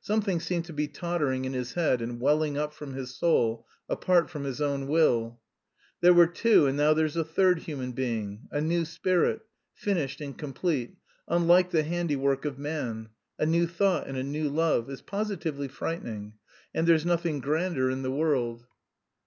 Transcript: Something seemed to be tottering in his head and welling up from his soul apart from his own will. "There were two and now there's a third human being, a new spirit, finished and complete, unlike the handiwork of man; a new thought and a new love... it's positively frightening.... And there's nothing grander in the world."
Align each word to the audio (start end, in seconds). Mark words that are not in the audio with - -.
Something 0.00 0.40
seemed 0.40 0.64
to 0.64 0.72
be 0.72 0.88
tottering 0.88 1.44
in 1.44 1.52
his 1.52 1.74
head 1.74 2.00
and 2.00 2.18
welling 2.18 2.56
up 2.56 2.72
from 2.72 2.94
his 2.94 3.14
soul 3.14 3.66
apart 3.86 4.30
from 4.30 4.44
his 4.44 4.58
own 4.58 4.86
will. 4.86 5.42
"There 6.00 6.14
were 6.14 6.26
two 6.26 6.64
and 6.64 6.74
now 6.74 6.94
there's 6.94 7.18
a 7.18 7.22
third 7.22 7.58
human 7.58 7.92
being, 7.92 8.48
a 8.50 8.62
new 8.62 8.86
spirit, 8.86 9.42
finished 9.74 10.22
and 10.22 10.38
complete, 10.38 10.96
unlike 11.28 11.68
the 11.70 11.82
handiwork 11.82 12.46
of 12.46 12.58
man; 12.58 13.10
a 13.38 13.44
new 13.44 13.66
thought 13.66 14.06
and 14.06 14.16
a 14.16 14.22
new 14.22 14.48
love... 14.48 14.88
it's 14.88 15.02
positively 15.02 15.68
frightening.... 15.68 16.32
And 16.74 16.86
there's 16.86 17.04
nothing 17.04 17.40
grander 17.40 17.90
in 17.90 18.00
the 18.00 18.10
world." 18.10 18.64